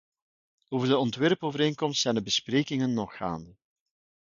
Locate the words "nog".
2.93-3.17